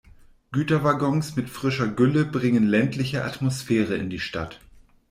[0.51, 4.59] Güterwaggons mit frischer Gülle bringen ländliche Atmosphäre in die Stadt.